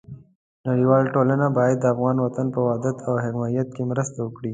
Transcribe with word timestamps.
نړیواله 0.67 1.07
ټولنه 1.15 1.45
باید 1.57 1.77
د 1.81 1.85
افغان 1.93 2.17
وطن 2.19 2.47
په 2.55 2.59
وحدت 2.65 2.97
او 3.07 3.13
حاکمیت 3.23 3.67
کې 3.75 3.83
مرسته 3.91 4.17
وکړي. 4.21 4.49